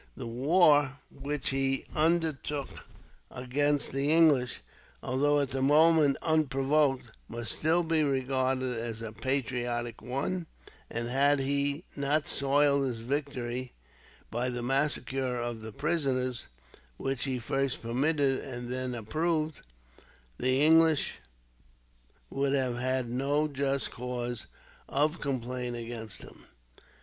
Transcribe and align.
The 0.17 0.25
war 0.25 0.97
which 1.11 1.51
he 1.51 1.85
undertook 1.95 2.87
against 3.29 3.91
the 3.91 4.09
English, 4.09 4.61
although 5.03 5.39
at 5.39 5.51
the 5.51 5.61
moment 5.61 6.17
unprovoked, 6.23 7.11
must 7.27 7.51
still 7.59 7.83
be 7.83 8.01
regarded 8.01 8.79
as 8.79 9.03
a 9.03 9.11
patriotic 9.11 10.01
one; 10.01 10.47
and, 10.89 11.07
had 11.07 11.41
he 11.41 11.85
not 11.95 12.27
soiled 12.27 12.83
his 12.87 13.01
victory 13.01 13.73
by 14.31 14.49
the 14.49 14.63
massacre 14.63 15.37
of 15.39 15.61
the 15.61 15.71
prisoners, 15.71 16.47
which 16.97 17.25
he 17.25 17.37
first 17.37 17.83
permitted 17.83 18.39
and 18.39 18.71
then 18.73 18.95
approved, 18.95 19.61
the 20.39 20.65
English 20.65 21.19
would 22.31 22.53
have 22.53 22.79
had 22.79 23.07
no 23.07 23.47
just 23.47 23.91
cause 23.91 24.47
of 24.89 25.21
complaint 25.21 25.75
against 25.75 26.23
him. 26.23 26.45